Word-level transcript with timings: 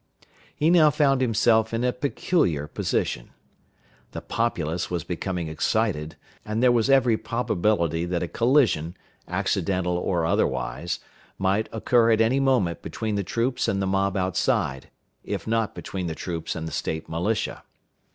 He 0.55 0.71
now 0.71 0.89
found 0.89 1.21
himself 1.21 1.75
in 1.75 1.83
a 1.83 1.93
peculiar 1.93 2.65
position. 2.65 3.29
The 4.13 4.21
populace 4.21 4.89
were 4.89 4.97
becoming 5.07 5.47
excited, 5.47 6.15
and 6.43 6.63
there 6.63 6.71
was 6.71 6.89
every 6.89 7.17
probability 7.17 8.05
that 8.05 8.23
a 8.23 8.27
collision, 8.27 8.97
accidental 9.27 9.95
or 9.97 10.25
otherwise, 10.25 11.01
might 11.37 11.69
occur 11.71 12.11
at 12.11 12.19
any 12.19 12.39
moment 12.39 12.81
between 12.81 13.13
the 13.13 13.23
troops 13.23 13.67
and 13.67 13.79
the 13.79 13.85
mob 13.85 14.17
outside, 14.17 14.89
if 15.23 15.45
not 15.45 15.75
between 15.75 16.07
the 16.07 16.15
troops 16.15 16.55
and 16.55 16.67
the 16.67 16.71
State 16.71 17.07
militia. 17.07 17.61